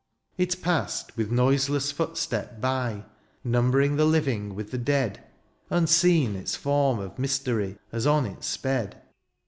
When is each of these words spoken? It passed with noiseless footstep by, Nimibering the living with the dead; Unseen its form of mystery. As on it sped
It 0.35 0.63
passed 0.63 1.15
with 1.15 1.29
noiseless 1.29 1.91
footstep 1.91 2.59
by, 2.59 3.05
Nimibering 3.45 3.97
the 3.97 4.05
living 4.05 4.55
with 4.55 4.71
the 4.71 4.79
dead; 4.79 5.23
Unseen 5.69 6.35
its 6.35 6.55
form 6.55 6.97
of 6.97 7.19
mystery. 7.19 7.77
As 7.91 8.07
on 8.07 8.25
it 8.25 8.43
sped 8.43 8.99